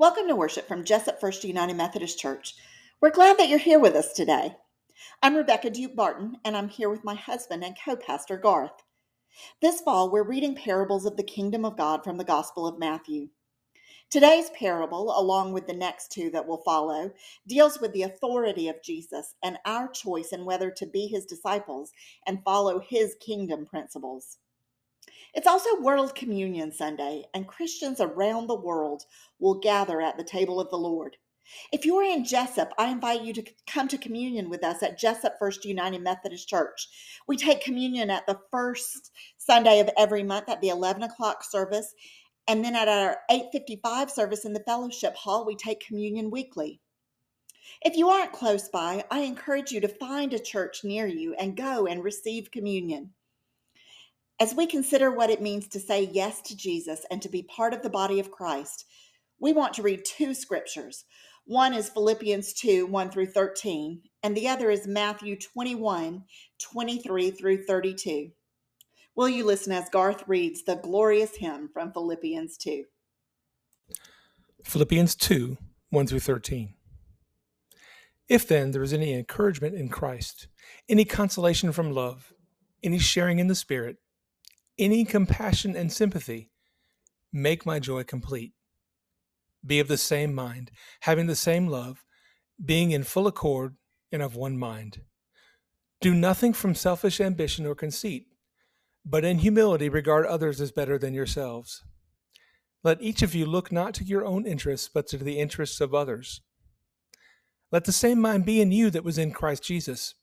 [0.00, 2.54] Welcome to worship from Jessup First United Methodist Church.
[3.00, 4.54] We're glad that you're here with us today.
[5.24, 8.84] I'm Rebecca Duke Barton, and I'm here with my husband and co pastor Garth.
[9.60, 13.30] This fall, we're reading parables of the kingdom of God from the Gospel of Matthew.
[14.08, 17.10] Today's parable, along with the next two that will follow,
[17.48, 21.90] deals with the authority of Jesus and our choice in whether to be his disciples
[22.24, 24.38] and follow his kingdom principles.
[25.34, 29.04] It's also World Communion Sunday, and Christians around the world
[29.38, 31.16] will gather at the table of the Lord.
[31.72, 34.98] If you are in Jessup, I invite you to come to communion with us at
[34.98, 36.88] Jessup First United Methodist Church.
[37.26, 41.94] We take communion at the first Sunday of every month at the 11 o'clock service,
[42.46, 46.80] and then at our 8:55 service in the fellowship hall, we take communion weekly.
[47.82, 51.56] If you aren't close by, I encourage you to find a church near you and
[51.56, 53.14] go and receive communion.
[54.40, 57.74] As we consider what it means to say yes to Jesus and to be part
[57.74, 58.84] of the body of Christ,
[59.40, 61.04] we want to read two scriptures.
[61.44, 66.24] One is Philippians 2 1 through 13, and the other is Matthew 21
[66.60, 68.30] 23 through 32.
[69.16, 72.84] Will you listen as Garth reads the glorious hymn from Philippians 2?
[74.62, 75.56] Philippians 2
[75.90, 76.74] 1 through 13.
[78.28, 80.46] If then there is any encouragement in Christ,
[80.88, 82.32] any consolation from love,
[82.84, 83.96] any sharing in the Spirit,
[84.78, 86.50] any compassion and sympathy,
[87.32, 88.52] make my joy complete.
[89.64, 90.70] Be of the same mind,
[91.00, 92.04] having the same love,
[92.64, 93.76] being in full accord
[94.12, 95.02] and of one mind.
[96.00, 98.26] Do nothing from selfish ambition or conceit,
[99.04, 101.82] but in humility regard others as better than yourselves.
[102.84, 105.94] Let each of you look not to your own interests, but to the interests of
[105.94, 106.40] others.
[107.72, 110.14] Let the same mind be in you that was in Christ Jesus,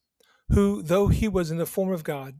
[0.50, 2.40] who, though he was in the form of God,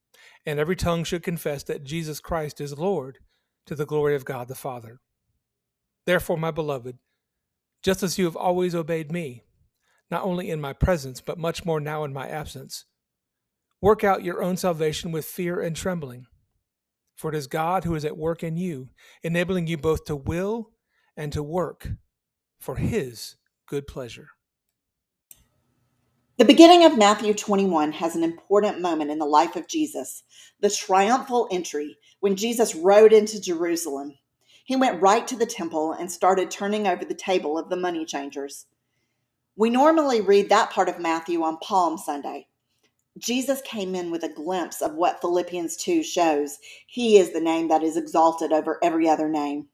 [0.45, 3.19] and every tongue should confess that Jesus Christ is Lord
[3.65, 4.99] to the glory of God the Father.
[6.05, 6.97] Therefore, my beloved,
[7.83, 9.43] just as you have always obeyed me,
[10.09, 12.85] not only in my presence, but much more now in my absence,
[13.81, 16.25] work out your own salvation with fear and trembling.
[17.15, 18.89] For it is God who is at work in you,
[19.23, 20.71] enabling you both to will
[21.15, 21.87] and to work
[22.59, 23.35] for his
[23.67, 24.29] good pleasure.
[26.41, 30.23] The beginning of Matthew 21 has an important moment in the life of Jesus
[30.59, 34.17] the triumphal entry when Jesus rode into Jerusalem.
[34.65, 38.05] He went right to the temple and started turning over the table of the money
[38.05, 38.65] changers.
[39.55, 42.47] We normally read that part of Matthew on Palm Sunday.
[43.19, 46.57] Jesus came in with a glimpse of what Philippians 2 shows.
[46.87, 49.67] He is the name that is exalted over every other name.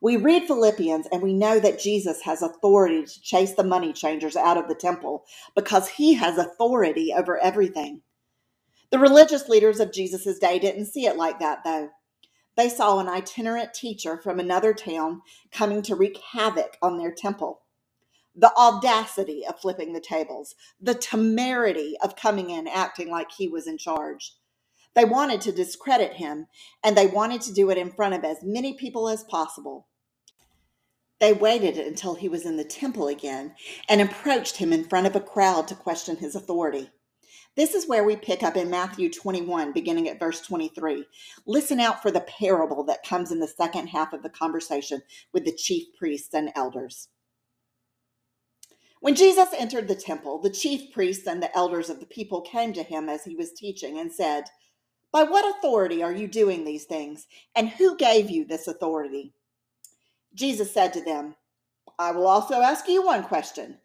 [0.00, 4.36] We read Philippians and we know that Jesus has authority to chase the money changers
[4.36, 5.24] out of the temple
[5.54, 8.02] because he has authority over everything.
[8.90, 11.90] The religious leaders of Jesus' day didn't see it like that, though.
[12.56, 15.22] They saw an itinerant teacher from another town
[15.52, 17.62] coming to wreak havoc on their temple.
[18.36, 23.66] The audacity of flipping the tables, the temerity of coming in acting like he was
[23.66, 24.34] in charge.
[24.94, 26.48] They wanted to discredit him,
[26.84, 29.88] and they wanted to do it in front of as many people as possible.
[31.20, 33.54] They waited until he was in the temple again
[33.88, 36.90] and approached him in front of a crowd to question his authority.
[37.56, 41.04] This is where we pick up in Matthew 21, beginning at verse 23.
[41.46, 45.02] Listen out for the parable that comes in the second half of the conversation
[45.34, 47.08] with the chief priests and elders.
[49.00, 52.72] When Jesus entered the temple, the chief priests and the elders of the people came
[52.74, 54.44] to him as he was teaching and said,
[55.12, 57.26] By what authority are you doing these things?
[57.56, 59.34] And who gave you this authority?
[60.34, 61.34] Jesus said to them,
[61.98, 63.78] I will also ask you one question.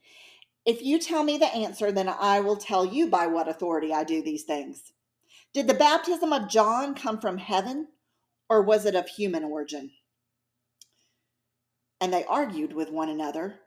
[0.65, 4.03] If you tell me the answer, then I will tell you by what authority I
[4.03, 4.93] do these things.
[5.53, 7.87] Did the baptism of John come from heaven,
[8.49, 9.91] or was it of human origin?
[12.01, 13.59] And they argued with one another.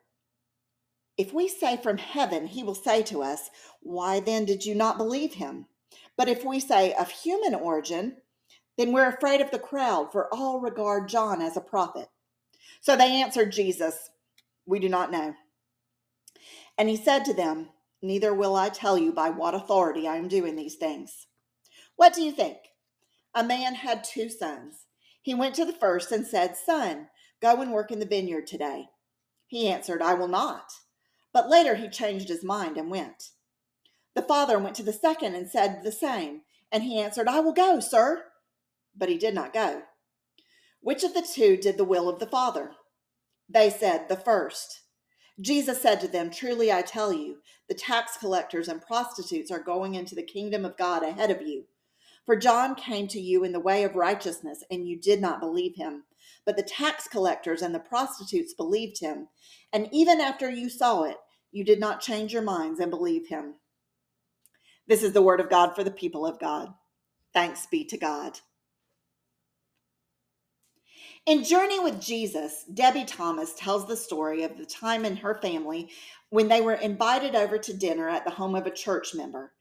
[1.16, 4.98] If we say from heaven, he will say to us, Why then did you not
[4.98, 5.66] believe him?
[6.16, 8.16] But if we say of human origin,
[8.76, 12.08] then we're afraid of the crowd, for all regard John as a prophet.
[12.80, 14.10] So they answered Jesus,
[14.66, 15.34] We do not know.
[16.76, 17.70] And he said to them,
[18.00, 21.26] Neither will I tell you by what authority I am doing these things.
[21.96, 22.58] What do you think?
[23.34, 24.86] A man had two sons.
[25.20, 27.08] He went to the first and said, Son,
[27.42, 28.86] go and work in the vineyard today.
[29.48, 30.70] He answered, I will not.
[31.32, 33.30] But later he changed his mind and went.
[34.14, 36.42] The father went to the second and said the same.
[36.70, 38.24] And he answered, I will go, sir.
[38.96, 39.82] But he did not go.
[40.80, 42.72] Which of the two did the will of the father?
[43.48, 44.82] They said, The first.
[45.40, 47.38] Jesus said to them, Truly I tell you,
[47.68, 51.64] the tax collectors and prostitutes are going into the kingdom of God ahead of you.
[52.26, 55.76] For John came to you in the way of righteousness, and you did not believe
[55.76, 56.04] him.
[56.44, 59.28] But the tax collectors and the prostitutes believed him.
[59.72, 61.16] And even after you saw it,
[61.52, 63.54] you did not change your minds and believe him.
[64.86, 66.68] This is the word of God for the people of God.
[67.32, 68.40] Thanks be to God.
[71.28, 75.90] In Journey with Jesus, Debie Thomas tells the story of the time in her family
[76.30, 79.52] when they were invited over to dinner at the home of a church member.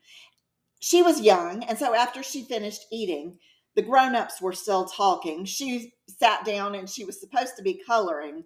[0.80, 3.40] She was young, and so after she finished eating,
[3.76, 5.44] the grown ups were still talking.
[5.44, 8.46] She sat down and she was supposed to be coloring,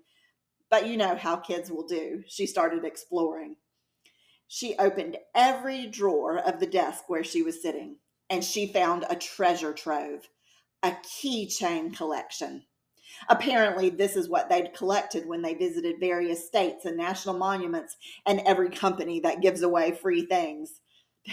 [0.72, 2.24] but you know how kids will do.
[2.28, 3.56] She started exploring.
[4.48, 7.98] She opened every drawer of the desk where she was sitting,
[8.32, 10.28] and she found a treasure trove,
[10.82, 12.64] a keychain collection.
[13.30, 18.42] Apparently, this is what they'd collected when they visited various states and national monuments and
[18.46, 20.82] every company that gives away free things.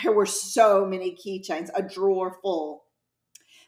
[0.03, 2.85] There were so many keychains, a drawer full.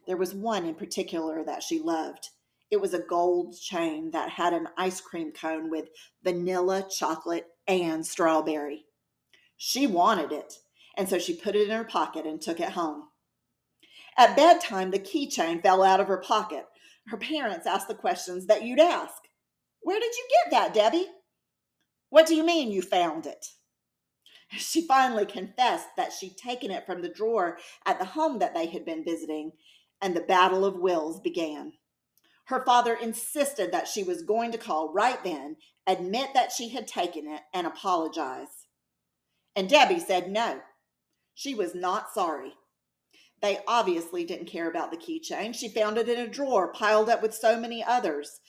[0.07, 2.29] There was one in particular that she loved.
[2.71, 5.89] It was a gold chain that had an ice cream cone with
[6.23, 8.85] vanilla, chocolate, and strawberry.
[9.57, 10.55] She wanted it,
[10.97, 13.05] and so she put it in her pocket and took it home.
[14.17, 16.67] At bedtime, the keychain fell out of her pocket,
[17.08, 19.23] her parents asked the questions that you'd ask.
[19.81, 21.06] Where did you get that, Debie?
[22.11, 23.47] What do you mean you found it?
[24.52, 28.67] She finally confessed that she'd taken it from the drawer at the home that they
[28.67, 29.52] had been visiting,
[30.02, 31.75] and the battle of wills began.
[32.47, 35.56] Her father insisted that she was going to call right then,
[35.87, 38.67] admit that she had taken it, and apologize.
[39.55, 40.61] And Debie said no.
[41.35, 42.55] She was not sorry.
[43.43, 45.55] They obviously didn't care about the keychain.
[45.55, 48.41] She found it in a drawer piled up with so many others.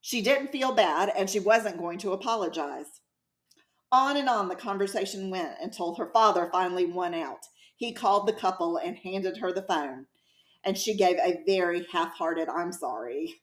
[0.00, 3.00] She didn't feel bad and she wasn't going to apologize.
[3.92, 7.46] On and on the conversation went until her father finally won out.
[7.76, 10.06] He called the couple and handed her the phone,
[10.64, 13.42] and she gave a very half hearted, I'm sorry.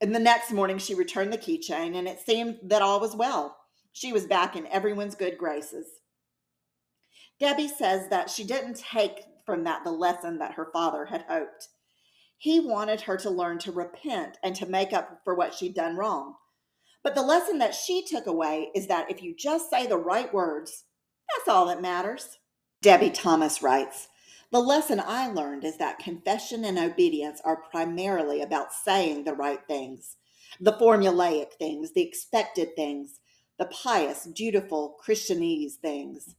[0.00, 3.56] And the next morning, she returned the keychain, and it seemed that all was well.
[3.92, 5.86] She was back in everyone's good graces.
[7.38, 11.66] Debie says that she didn't take from that the lesson that her father had hoped.
[12.38, 15.96] He wanted her to learn to repent and to make up for what she'd done
[15.96, 16.36] wrong.
[17.02, 20.32] But the lesson that she took away is that if you just say the right
[20.32, 20.84] words,
[21.28, 22.38] that's all that matters.
[22.80, 24.06] Debie Thomas writes
[24.52, 29.60] The lesson I learned is that confession and obedience are primarily about saying the right
[29.66, 30.16] things,
[30.60, 33.18] the formulaic things, the expected things,
[33.58, 36.36] the pious, dutiful, Christianese things.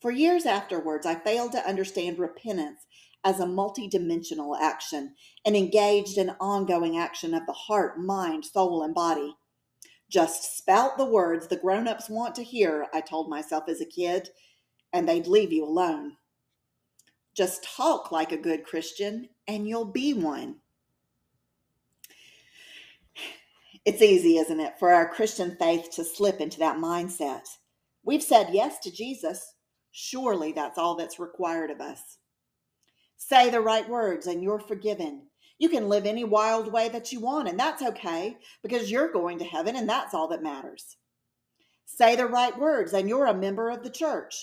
[0.00, 2.86] For years afterwards, I failed to understand repentance
[3.22, 5.14] as a multidimensional action,
[5.44, 9.36] and engaged in ongoing action of the heart, mind, soul, and body.
[10.08, 13.86] Just spout the words the grown ups want to hear, I told myself as a
[13.86, 14.30] kid,
[14.92, 16.16] and they'd leave you alone.
[17.34, 20.56] Just talk like a good Christian, and you'll be one.
[23.84, 27.46] It's easy, isn't it, for our Christian faith to slip into that mindset.
[28.02, 29.54] We've said yes to Jesus,
[29.92, 32.00] Surely that's all that's required of us.
[33.16, 35.26] Say the right words and you're forgiven.
[35.58, 39.38] You can live any wild way that you want, and that's okay because you're going
[39.40, 40.96] to heaven and that's all that matters.
[41.84, 44.34] Say the right words and you're a member of the church.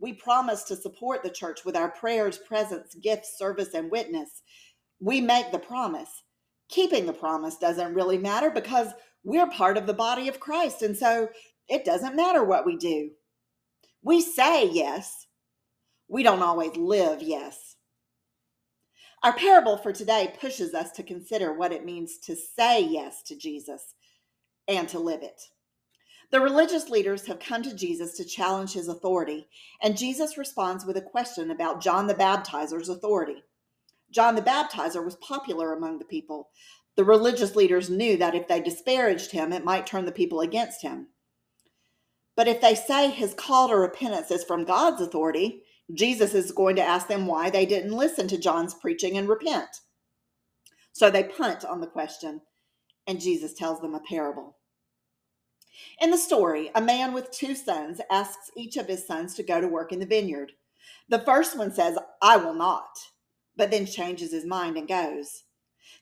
[0.00, 4.42] We promise to support the church with our prayers, presence, gifts, service, and witness.
[5.00, 6.10] We make the promise.
[6.68, 8.88] Keeping the promise doesn't really matter because
[9.22, 11.28] we're part of the body of Christ, and so
[11.68, 13.10] it doesn't matter what we do.
[14.04, 15.26] We say yes,
[16.08, 17.76] we don't always live yes.
[19.22, 23.34] Our parable for today pushes us to consider what it means to say yes to
[23.34, 23.94] Jesus
[24.68, 25.40] and to live it.
[26.30, 29.48] The religious leaders have come to Jesus to challenge his authority,
[29.80, 33.42] and Jesus responds with a question about John the Baptizer's authority.
[34.10, 36.50] John the Baptizer was popular among the people.
[36.96, 40.82] The religious leaders knew that if they disparaged him, it might turn the people against
[40.82, 41.06] him.
[42.36, 45.62] But if they say his call to repentance is from God's authority,
[45.92, 49.68] Jesus is going to ask them why they didn't listen to John's preaching and repent.
[50.92, 52.40] So they punt on the question,
[53.06, 54.56] and Jesus tells them a parable.
[56.00, 59.60] In the story, a man with two sons asks each of his sons to go
[59.60, 60.52] to work in the vineyard.
[61.08, 62.96] The first one says, I will not,
[63.56, 65.44] but then changes his mind and goes.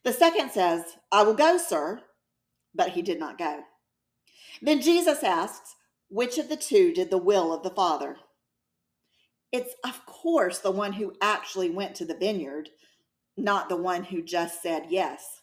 [0.05, 2.03] The second says, I will go, sir,
[2.75, 3.61] but he did not go.
[4.61, 5.75] Then Jesus asks,
[6.13, 8.19] Which of the two did the will of the Father?
[9.51, 12.69] It's, of course, the one who actually went to the vineyard,
[13.35, 15.41] not the one who just said yes.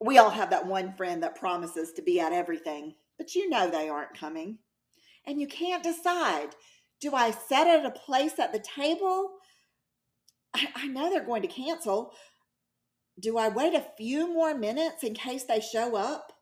[0.00, 3.68] We all have that one friend that promises to be at everything, but you know
[3.68, 4.58] they aren't coming.
[5.26, 6.50] And you can't decide
[7.00, 9.32] do I set at a place at the table?
[10.54, 12.12] I, I know they're going to cancel.
[13.18, 16.33] Do I wait a few more minutes in case they show up?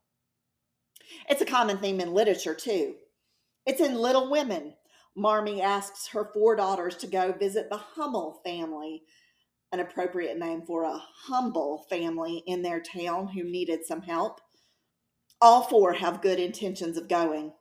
[1.29, 2.95] It's a common theme in literature, too.
[3.67, 4.75] It's in Little Women.
[5.17, 9.03] Marmee asks her four daughters to go visit the Hummel family,
[9.71, 14.41] an appropriate name for a humble family in their town who needed some help.
[15.41, 17.53] All four have good intentions of going,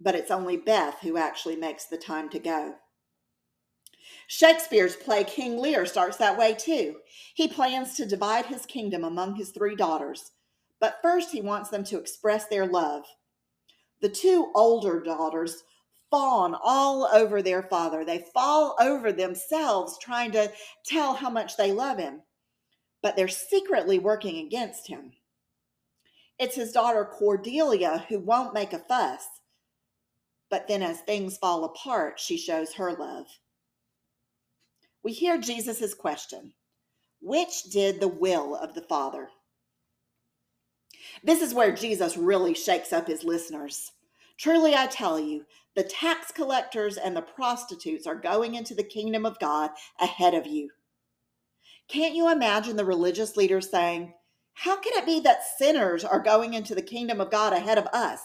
[0.00, 2.74] but it's only Beth who actually makes the time to go.
[4.26, 6.96] Shakespeare's play King Lear starts that way too.
[7.34, 10.32] He plans to divide his kingdom among his three daughters,
[10.84, 13.04] but first he wants them to express their love.
[14.02, 15.62] The two older daughters
[16.10, 18.04] fawn all over their father.
[18.04, 20.52] They fall over themselves trying to
[20.84, 22.20] tell how much they love him,
[23.02, 25.12] but they're secretly working against him.
[26.38, 29.24] It's his daughter Cordelia who won't make a fuss,
[30.50, 33.24] but then as things fall apart, she shows her love.
[35.02, 36.52] We hear Jesus' question
[37.22, 39.30] Which did the will of the Father?
[41.22, 43.92] This is where Jesus really shakes up his listeners.
[44.36, 45.44] Truly, I tell you,
[45.76, 50.46] the tax collectors and the prostitutes are going into the kingdom of God ahead of
[50.46, 50.70] you.
[51.88, 54.14] Can't you imagine the religious leaders saying,
[54.54, 57.86] How can it be that sinners are going into the kingdom of God ahead of
[57.88, 58.20] us?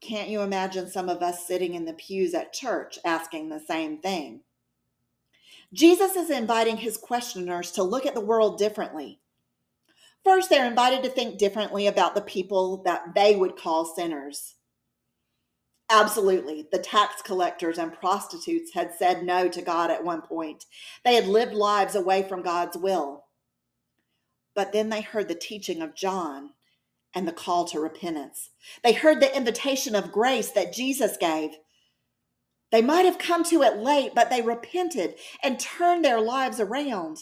[0.00, 3.98] Can't you imagine some of us sitting in the pews at church asking the same
[3.98, 4.40] thing?
[5.72, 9.20] Jesus is inviting his questioners to look at the world differently.
[10.24, 14.54] First, they're invited to think differently about the people that they would call sinners.
[15.90, 16.68] Absolutely.
[16.70, 20.64] The tax collectors and prostitutes had said no to God at one point.
[21.04, 23.24] They had lived lives away from God's will.
[24.54, 26.50] But then they heard the teaching of John
[27.14, 28.50] and the call to repentance.
[28.84, 31.50] They heard the invitation of grace that Jesus gave.
[32.70, 37.18] They might have come to it late, but they repented and turned their lives around.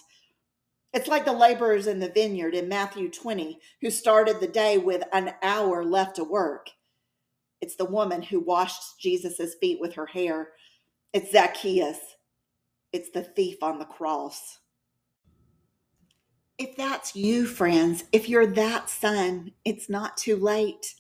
[0.93, 5.03] It's like the laborers in the vineyard in Matthew 20 who started the day with
[5.13, 6.71] an hour left to work.
[7.61, 10.51] It's the woman who washed Jesus' feet with her hair.
[11.13, 11.99] It's Zacchaeus.
[12.93, 14.59] It's the thief on the cross.
[16.57, 20.95] If that's you, friends, if you're that son, it's not too late.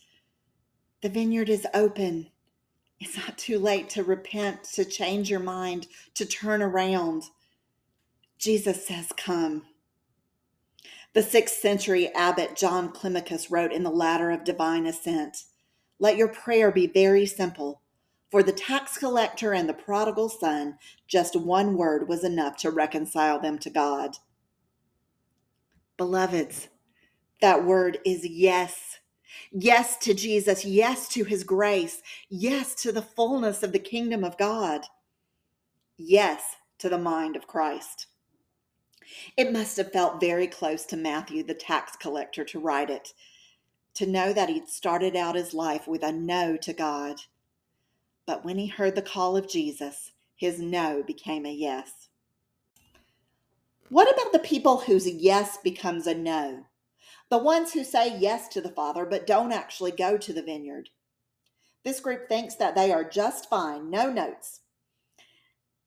[1.03, 2.31] The vineyard is open.
[3.01, 7.25] It's not too late to repent, to change your mind, to turn around.
[8.39, 9.65] Jesus says, Come.
[11.19, 15.47] The sixth century abbot John Climacus wrote in the Ladder of Divine Ascent
[15.99, 17.83] let your prayer be very simple.
[18.31, 23.41] For the tax collector and the prodigal son, just one word was enough to reconcile
[23.41, 24.19] them to God.
[25.97, 26.69] Beloveds,
[27.41, 29.01] that word is yes.
[29.51, 34.39] Yes to Jesus, yes to his grace, yes to the fullness of the kingdom of
[34.39, 34.83] God,
[35.97, 36.45] yes
[36.79, 38.07] to the mind of Christ.
[39.37, 43.13] It must have felt very close to Matthew, the tax collector, to write it
[43.99, 47.17] to know that he'd started out his life with a no to God.
[48.27, 52.09] But when he heard the call of Jesus, his no became a yes.
[53.89, 56.67] What about the people whose yes becomes a no?
[57.29, 60.91] The ones who say yes to the Father but don't actually go to the vineyard.
[61.85, 64.61] This group thinks that they are just fine, no notes.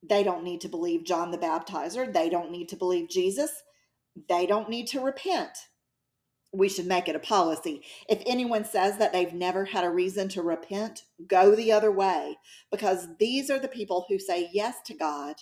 [0.04, 2.12] They don't need to believe John the Baptizer.
[2.12, 3.52] They don't need to believe Jesus.
[4.28, 5.58] They don't need to repent
[6.54, 7.82] we should make it a policy.
[8.10, 12.38] If anyone says that they've never had a reason to repent, go the other way
[12.70, 15.36] because these are the people who say yes to God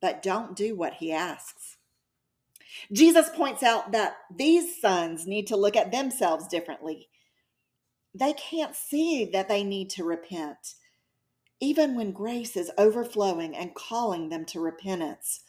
[0.00, 1.76] but don't do what he asks.
[2.92, 7.08] Jesus points out that these sons need to look at themselves differently.
[8.14, 10.74] They can't see that they need to repent,
[11.60, 15.40] even when grace is overflowing and calling them to repentance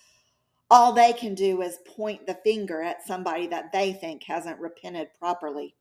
[0.72, 5.10] all they can do is point the finger at somebody that they think hasn't repented
[5.20, 5.76] properly.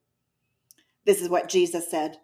[1.05, 2.17] This is what Jesus said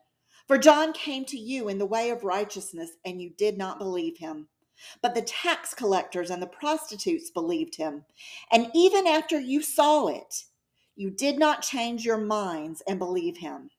[0.48, 4.18] For John came to you in the way of righteousness, and you did not believe
[4.18, 4.50] him.
[5.02, 8.04] But the tax collectors and the prostitutes believed him.
[8.52, 10.44] And even after you saw it,
[10.96, 13.70] you did not change your minds and believe him.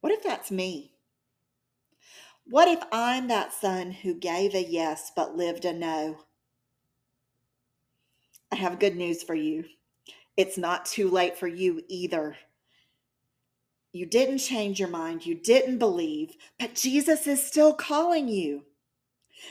[0.00, 0.95] What if that's me?
[2.48, 6.18] What if I'm that son who gave a yes but lived a no?
[8.52, 9.64] I have good news for you.
[10.36, 12.36] It's not too late for you either.
[13.92, 18.62] You didn't change your mind, you didn't believe, but Jesus is still calling you.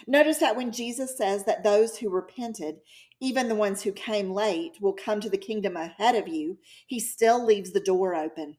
[0.07, 2.77] Notice that when Jesus says that those who repented,
[3.19, 7.01] even the ones who came late, will come to the kingdom ahead of you, he
[7.01, 8.55] still leaves the door open.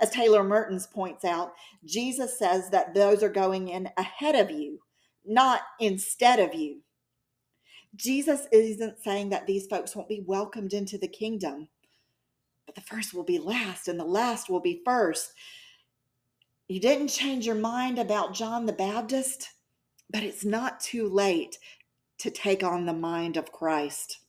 [0.00, 1.52] As Taylor Mertins points out,
[1.84, 4.80] Jesus says that those are going in ahead of you,
[5.24, 6.80] not instead of you.
[7.96, 11.68] Jesus isn't saying that these folks won't be welcomed into the kingdom,
[12.66, 15.32] but the first will be last and the last will be first.
[16.68, 19.50] You didn't change your mind about John the Baptist,
[20.10, 21.58] but it's not too late
[22.18, 24.20] to take on the mind of Christ.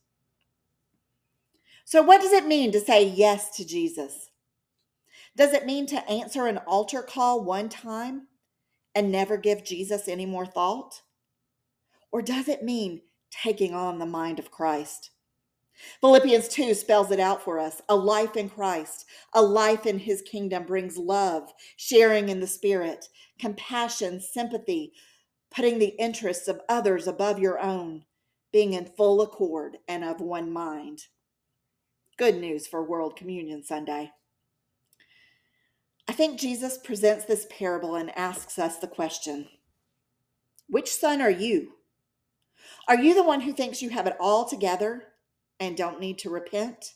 [1.84, 4.25] So, what does it mean to say yes to Jesus?
[5.36, 8.28] Does it mean to answer an altar call one time
[8.94, 11.02] and never give Jesus any more thought?
[12.10, 15.10] Or does it mean taking on the mind of Christ?
[16.00, 17.82] Philippians 2 spells it out for us.
[17.90, 23.10] A life in Christ, a life in his kingdom brings love, sharing in the spirit,
[23.38, 24.94] compassion, sympathy,
[25.54, 28.06] putting the interests of others above your own,
[28.52, 31.02] being in full accord and of one mind.
[32.16, 34.12] Good news for World Communion Sunday.
[36.08, 39.48] I think Jesus presents this parable and asks us the question
[40.68, 41.72] Which son are you?
[42.88, 45.04] Are you the one who thinks you have it all together
[45.58, 46.94] and don't need to repent?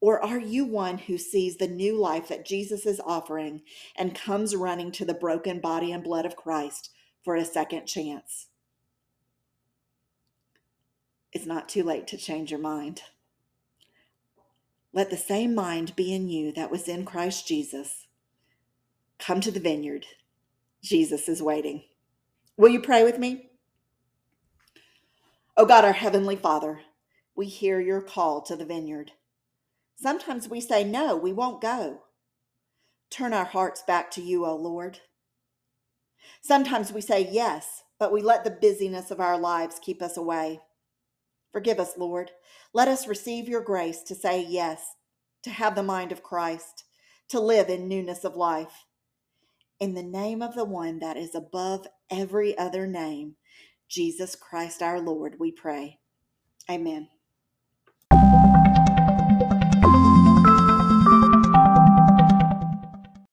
[0.00, 3.62] Or are you one who sees the new life that Jesus is offering
[3.96, 6.90] and comes running to the broken body and blood of Christ
[7.24, 8.48] for a second chance?
[11.32, 13.02] It's not too late to change your mind.
[14.92, 18.06] Let the same mind be in you that was in Christ Jesus.
[19.18, 20.06] Come to the vineyard.
[20.82, 21.84] Jesus is waiting.
[22.56, 23.50] Will you pray with me?
[25.56, 26.80] Oh God, our Heavenly Father,
[27.36, 29.12] we hear your call to the vineyard.
[29.96, 32.02] Sometimes we say, No, we won't go.
[33.10, 35.00] Turn our hearts back to you, O Lord.
[36.42, 40.60] Sometimes we say yes, but we let the busyness of our lives keep us away.
[41.52, 42.30] Forgive us, Lord.
[42.72, 44.82] Let us receive your grace to say yes,
[45.42, 46.84] to have the mind of Christ,
[47.28, 48.86] to live in newness of life.
[49.78, 53.36] In the name of the one that is above every other name,
[53.88, 55.98] Jesus Christ our Lord, we pray.
[56.70, 57.08] Amen.